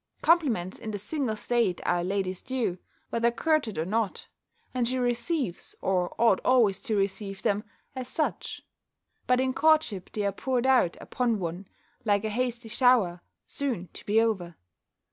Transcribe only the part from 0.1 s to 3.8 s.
Compliments in the single state are a lady's due, whether courted